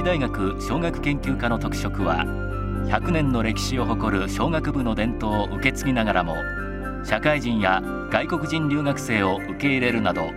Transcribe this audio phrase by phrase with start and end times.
[0.00, 2.24] 治大学小学研究科の特色は
[2.88, 6.36] 100年の歴史を誇る小学部の伝統を受け継ぎながらも
[7.04, 10.30] 社会人や外国人留学生を受け入れるなど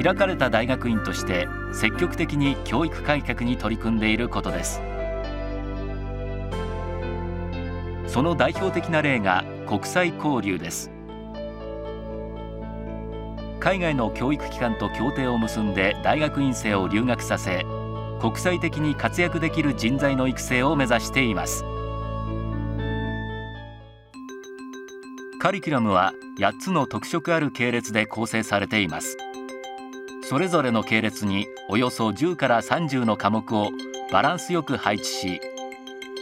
[0.00, 4.80] 開かれた大学院として積極的に教育改革に取り組んでいることです。
[8.06, 10.90] その代表的な例が国際交流です。
[13.58, 17.64] 海外の教育機関と協定を結んで大学院生を留学させ
[18.22, 21.64] 国際的に活躍できる人材の育成を目指しています。
[25.40, 29.16] カリキュラムは8つの特色ある系列で構成されています。
[30.22, 33.70] それぞれの系列におよそ10から30の科目を
[34.12, 35.40] バランスよく配置し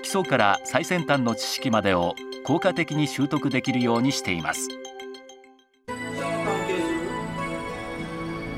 [0.02, 2.14] 基礎から最先端の知識までを
[2.44, 4.68] 効果的に習得できるようにしています。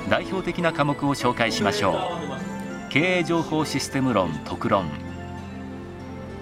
[0.09, 2.09] 代表的な科目を紹介しましょ
[2.49, 2.52] う。
[2.93, 4.85] 経営情報システム論特論。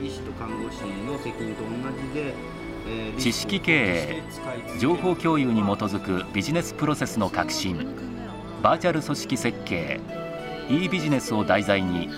[0.03, 1.69] 医師と看護師の責任と同
[2.09, 2.35] じで、
[2.89, 4.23] えー、知識経営
[4.81, 7.87] 情報共有に基づくビジネスプロセスの革新
[8.65, 10.01] バーチャル組織設計
[10.69, 12.09] e ビジネスを題材に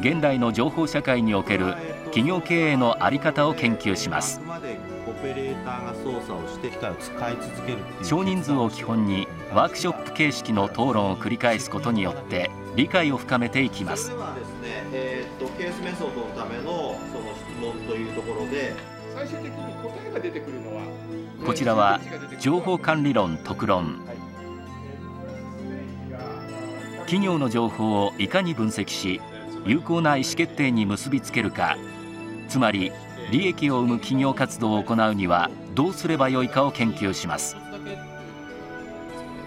[0.00, 1.74] 現代の情報社会における
[2.06, 4.42] 企業経営の在り方を研究します。
[8.02, 14.12] 少人数を基本にワークショップ形式の討論を繰り返すことによって理解を深めていきます。
[14.92, 18.74] えー、とケースメソッドのためのその質問というところで
[19.14, 20.82] 最終的に答えが出てくるのは
[21.46, 22.00] こちらは
[22.40, 24.00] 情報管理論特論。
[27.00, 29.20] 企業の情報をいかに分析し
[29.66, 31.76] 有効な意思決定に結びつけるか。
[32.48, 32.90] つまり
[33.30, 37.56] 利益を生む企業活動を行うにはどうすればよいかを研究します、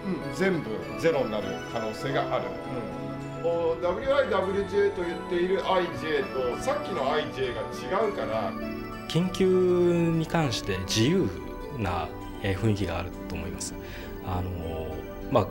[0.06, 3.13] うん、全部ゼロになる可能性がある、うん、
[3.44, 8.54] WIWJ と言っている IJ とさっきの IJ が違うから
[9.10, 11.30] 研究に関して自由
[11.78, 12.08] な
[12.42, 13.76] 雰囲気があると思います。
[14.26, 14.96] あの
[15.32, 15.48] まあ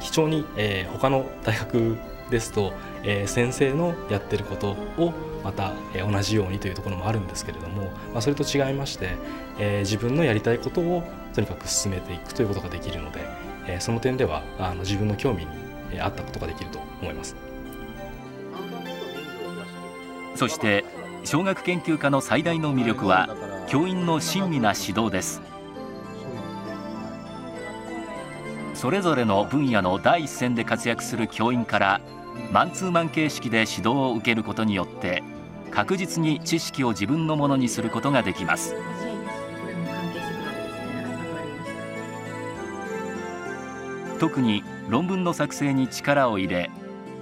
[0.00, 1.96] 非常に、えー、他の大学
[2.30, 2.72] ですと、
[3.02, 9.10] えー、先生のやってることをまた、えー、同じようにというところもあるんですけれども、まあ、それと違いまして、
[9.58, 11.02] えー、自分のやりたいことを
[11.34, 13.20] とにかく進めていくということができるので、
[13.66, 15.65] えー、その点ではあの自分の興味に
[16.00, 17.36] 合ったことができると思います。
[20.36, 20.84] そして
[21.24, 23.28] 小学研究家の最大の魅力は
[23.68, 25.40] 教員の親身な指導です
[28.74, 32.00] それぞれの分野の第一線で活躍する教員から
[32.52, 35.22] マンツーマン形式で指導を受けることによって
[35.70, 38.76] 確実に知識を自分のものにすることができます
[44.18, 46.70] 特に論文の作成に力を入れ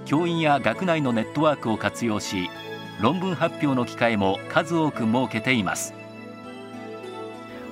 [0.05, 2.49] 教員や学内のネットワークを活用し
[3.01, 5.93] 論文発表の機会も数多く設けています。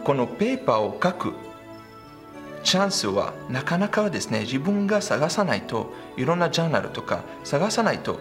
[0.03, 1.33] このペーパーを書く
[2.63, 8.19] チャンスはなかなかですね自分が探さないといろんなジャーナルとか探さないと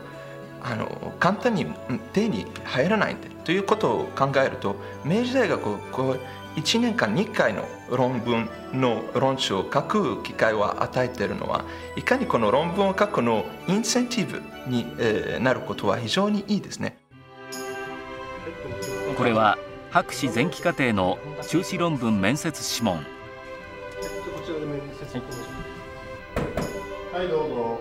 [0.63, 1.67] あの簡単に
[2.13, 6.21] 手に入らないということを考えると明治大学こう
[6.57, 11.65] 1年間2回の論文の論書を書く機会を与えているのは
[11.97, 16.99] いかにこの論文を書くのインセンティブになることは非常にいいですね。
[19.17, 19.57] これは
[19.91, 23.05] 博士前期課程の修士論文面接諮問
[27.13, 27.81] はいどうぞ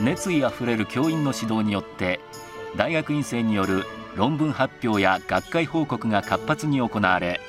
[0.00, 2.20] 熱意あふれる教員の指導によって
[2.76, 3.84] 大学院生による
[4.16, 7.40] 論文発表や学会報告が活発に行われ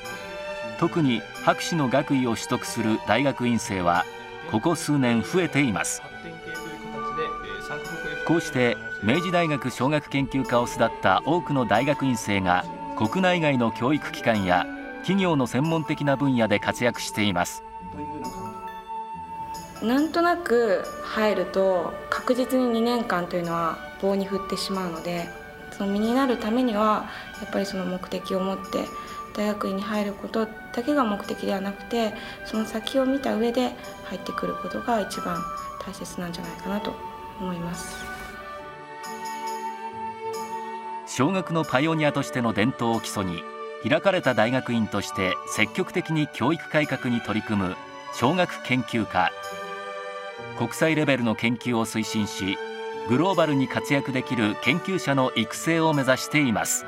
[0.78, 4.04] 特に博士の学位を取得する大学院生は
[4.50, 6.02] ここ数年増えています。
[8.26, 12.64] こうして明治大学小学研究科を巣立った多くの大学院生が
[12.96, 14.66] 国内外の教育機関や
[15.02, 17.62] 企業の専門的な分野で活躍しています。
[19.82, 25.28] なんとなく入ると確実に2年間というのは棒に振ってしまうので
[25.70, 27.08] その身になるためには
[27.40, 28.84] やっぱりその目的を持って
[29.34, 32.14] 大学院に入ることだけが目的ではなくて
[32.46, 33.72] その先を見た上で
[34.04, 35.42] 入ってくることが一番
[35.84, 36.94] 大切なんじゃないかなと
[37.40, 37.96] 思います。
[41.06, 43.42] 小学のパイオニアとしての伝統を基礎に
[43.88, 47.76] 開かれた大学院として積極的に教育改革に取り組む
[48.14, 49.30] 小学研究科。
[50.58, 52.58] 国際レベルの研究を推進し
[53.08, 56.84] グローバルに活躍できる研究者の育成を目指しています。